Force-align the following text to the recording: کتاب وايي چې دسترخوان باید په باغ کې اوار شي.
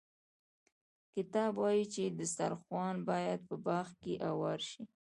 کتاب 1.15 1.51
وايي 1.61 1.85
چې 1.93 2.01
دسترخوان 2.19 2.95
باید 3.09 3.39
په 3.49 3.55
باغ 3.65 3.87
کې 4.01 4.13
اوار 4.29 4.59
شي. 4.69 4.83